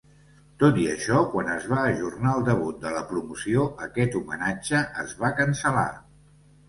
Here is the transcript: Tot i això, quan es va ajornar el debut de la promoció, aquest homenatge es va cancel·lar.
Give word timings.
Tot 0.61 0.77
i 0.83 0.85
això, 0.93 1.19
quan 1.33 1.51
es 1.55 1.67
va 1.73 1.83
ajornar 1.89 2.33
el 2.37 2.47
debut 2.49 2.79
de 2.85 2.95
la 2.95 3.03
promoció, 3.11 3.67
aquest 3.89 4.19
homenatge 4.21 4.81
es 5.05 5.15
va 5.21 5.31
cancel·lar. 5.43 5.89